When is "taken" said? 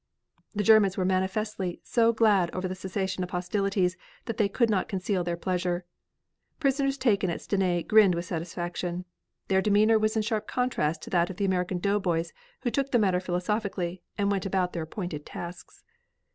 6.97-7.29